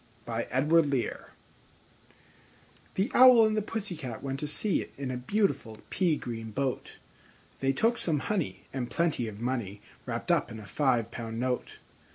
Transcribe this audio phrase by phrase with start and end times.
[0.27, 0.41] I.
[0.45, 1.21] The
[3.13, 6.93] Owl and the Pussy Cat went to sea In a beautiful pea green boat:
[7.59, 11.77] They took some honey, and plenty of money Wrapped up in a five pound note.